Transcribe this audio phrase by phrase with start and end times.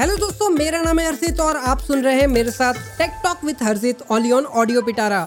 [0.00, 3.44] Hello दोस्तों, मेरा नाम है हर्षित और आप सुन रहे हैं मेरे साथ टेक टॉक
[3.44, 5.22] विद हर्षित ऑलियन ऑडियो पिटारा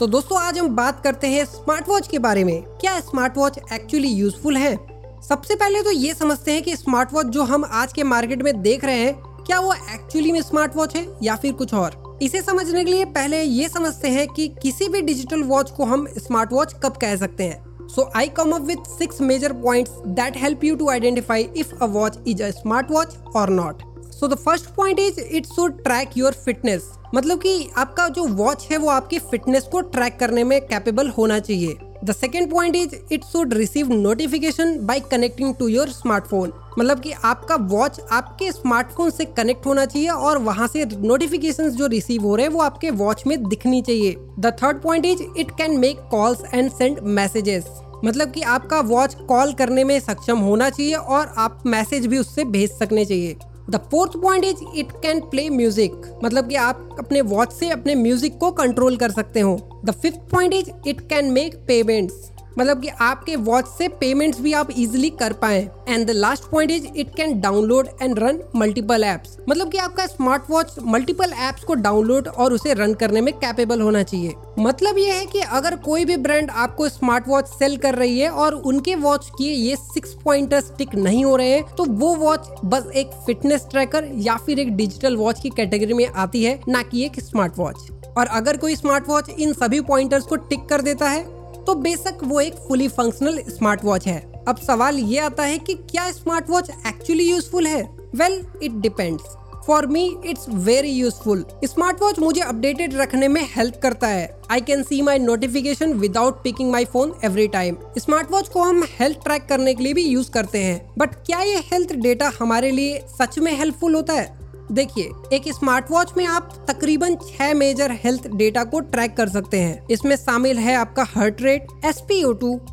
[0.00, 3.58] तो दोस्तों, आज हम बात करते हैं स्मार्ट वॉच के बारे में। क्या स्मार्ट वॉच
[3.72, 4.74] एक्चुअली यूजफुल है?
[5.22, 8.60] सबसे पहले तो ये समझते हैं कि स्मार्ट वॉच जो हम आज के मार्केट में
[8.62, 9.14] देख रहे हैं,
[9.46, 12.18] क्या वो एक्चुअली में स्मार्ट वॉच है या फिर कुछ और?
[12.22, 16.06] इसे समझने के लिए पहले ये समझते हैं कि किसी भी डिजिटल वॉच को हम
[16.18, 20.36] स्मार्ट वॉच कब कह सकते हैं। So I come up with six major point that
[20.36, 23.82] help you to identify if a watch is a smart watch or not
[24.12, 28.66] so the first point is it should track your fitness मतलब कि आपका जो watch
[28.70, 32.94] है वो आपकी fitness को track करने में कैपेबल होना चाहिए। The second point is
[33.12, 39.10] it should receive notification by connecting to your smartphone मतलब कि आपका वॉच आपके स्मार्टफ़ोन
[39.10, 42.90] से कनेक्ट होना चाहिए और वहाँ से नोटिफिकेशन जो रिसीव हो रहे हैं वो आपके
[42.92, 47.70] वॉच में दिखनी चाहिए। The third point is it can make calls and send messages
[48.04, 52.44] मतलब कि आपका वॉच कॉल करने में सक्षम होना चाहिए और आप मैसेज भी उससे
[52.44, 53.36] भेज सकने चाहिए।
[53.70, 55.92] The fourth point is it can play music
[56.24, 60.18] मतलब कि आप अपने वॉच से अपने म्यूज़िक को कंट्रोल कर सकते हो। The fifth
[60.30, 65.10] point is it can make payments मतलब कि आपके वॉच से पेमेंट्स भी आप इजिली
[65.12, 69.70] कर पाए। And the last point is it can download and run multiple apps मतलब
[69.70, 74.02] कि आपका स्मार्ट वॉच मल्टीपल एप्स को डाउनलोड और उसे रन करने में कैपेबल होना
[74.02, 78.18] चाहिए। मतलब ये है कि अगर कोई भी ब्रांड आपको स्मार्ट वॉच सेल कर रही
[78.18, 82.14] है और उनके वॉच की ये सिक्स पॉइंटर स्टिक नहीं हो रहे हैं तो वो
[82.16, 86.58] वॉच बस एक फिटनेस ट्रैकर या फिर एक डिजिटल वॉच की कैटेगरी में आती है,
[86.68, 90.68] ना कि एक स्मार्ट वॉच और अगर कोई स्मार्ट वॉच इन सभी पॉइंटर्स को टिक
[90.68, 91.24] कर देता है
[91.66, 95.74] तो बेशक वो एक फुली फंक्शनल स्मार्ट वॉच है। अब सवाल ये आता है कि
[95.90, 97.82] क्या स्मार्ट वॉच एक्चुअली यूजफुल है?
[98.14, 103.78] Well it depends for me it's very useful smart watch मुझे अपडेटेड रखने में हेल्प
[103.82, 108.48] करता है। I can see my notification without picking my phone every time smart watch
[108.48, 111.92] को हम हेल्थ ट्रैक करने के लिए भी यूज़ करते हैं। बट क्या ये हेल्थ
[111.94, 114.41] डेटा हमारे लिए सच में हेल्पफुल होता है?
[114.72, 119.58] देखिए, एक स्मार्ट वॉच में आप तकरीबन छह मेजर हेल्थ डेटा को ट्रैक कर सकते
[119.58, 121.98] हैं। इसमें शामिल है आपका heart rate S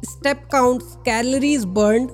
[0.06, 2.08] step count calories burn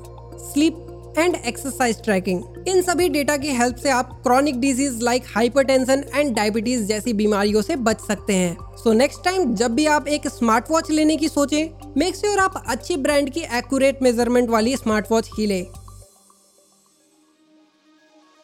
[0.43, 0.81] sleep
[1.17, 6.33] and exercise tracking इन सभी डेटा की हेल्प से आप chronic disease like hypertension and
[6.35, 10.71] diabetes जैसी बीमारियों से बच सकते हैं। सो नेक्स्ट टाइम जब भी आप एक स्मार्ट
[10.71, 15.29] वॉच लेने की सोचे मेक श्योर आप अच्छी ब्रांड की एक्यूरेट मेज़रमेंट वाली स्मार्ट वॉच
[15.37, 15.65] ही ले।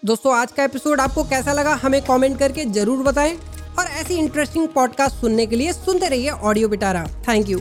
[0.05, 3.35] दोस्तों, आज का एपिसोड आपको कैसा लगा, हमें कमेंट करके ज़रूर बताएँ
[3.79, 7.59] और ऐसी इंटरेस्टिंग पॉडकास्ट सुनने के लिए सुनते रहिए audio Pitara thank you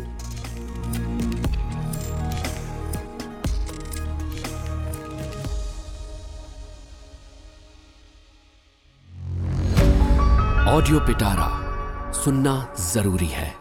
[10.72, 13.59] audio Pitara सुनना ज़रूरी है।